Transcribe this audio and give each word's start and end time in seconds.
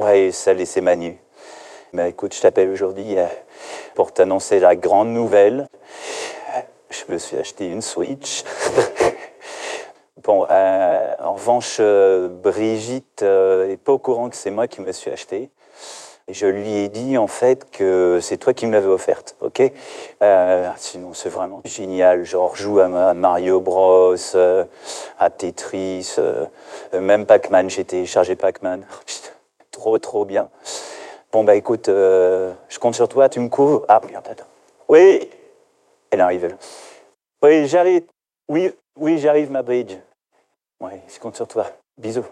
Ouais, 0.00 0.32
salut, 0.32 0.66
c'est 0.66 0.80
Manu. 0.80 1.16
Bah, 1.92 2.08
écoute, 2.08 2.34
je 2.34 2.40
t'appelle 2.40 2.68
aujourd'hui 2.68 3.16
euh, 3.16 3.26
pour 3.94 4.12
t'annoncer 4.12 4.58
la 4.58 4.74
grande 4.74 5.10
nouvelle. 5.10 5.68
Je 6.90 7.12
me 7.12 7.16
suis 7.16 7.36
acheté 7.36 7.68
une 7.68 7.80
Switch. 7.80 8.42
bon, 10.24 10.48
euh, 10.50 11.14
en 11.20 11.34
revanche, 11.34 11.76
euh, 11.78 12.26
Brigitte 12.26 13.22
n'est 13.22 13.76
pas 13.76 13.92
au 13.92 13.98
courant 13.98 14.30
que 14.30 14.34
c'est 14.36 14.50
moi 14.50 14.66
qui 14.66 14.80
me 14.80 14.90
suis 14.90 15.12
acheté. 15.12 15.50
Et 16.26 16.34
je 16.34 16.46
lui 16.46 16.72
ai 16.78 16.88
dit 16.88 17.16
en 17.16 17.28
fait 17.28 17.70
que 17.70 18.18
c'est 18.20 18.38
toi 18.38 18.52
qui 18.52 18.66
me 18.66 18.72
l'avais 18.72 18.88
offerte, 18.88 19.36
ok? 19.42 19.62
Sinon 20.76 21.12
c'est 21.12 21.28
vraiment 21.28 21.60
génial, 21.66 22.24
genre 22.24 22.56
joue 22.56 22.80
à 22.80 23.12
Mario 23.12 23.60
Bros, 23.60 24.16
à 25.18 25.30
Tetris, 25.30 26.16
même 26.94 27.26
Pac-Man, 27.26 27.68
j'ai 27.68 27.84
téléchargé 27.84 28.36
Pac-Man. 28.36 28.86
trop 29.84 29.98
trop 29.98 30.24
bien. 30.24 30.48
Bon 31.30 31.44
bah 31.44 31.56
écoute, 31.56 31.88
je 31.88 32.78
compte 32.78 32.94
sur 32.94 33.06
toi, 33.06 33.28
tu 33.28 33.38
me 33.38 33.50
couvres. 33.50 33.84
Ah 33.86 34.00
attends. 34.14 34.44
Oui, 34.88 35.28
elle 36.10 36.22
arrive. 36.22 36.56
Oui, 37.42 37.66
j'arrive. 37.66 38.04
Oui, 38.48 38.72
oui, 38.98 39.18
j'arrive 39.18 39.50
ma 39.50 39.62
bridge. 39.62 39.94
Oui, 40.80 40.92
je 41.06 41.18
compte 41.18 41.36
sur 41.36 41.46
toi. 41.46 41.66
Bisous. 41.98 42.24